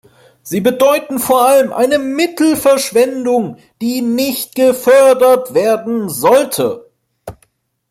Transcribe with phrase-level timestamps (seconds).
[0.41, 6.89] Sie bedeuten vor allem eine Mittelverschwendung, die nicht gefördert werden sollte.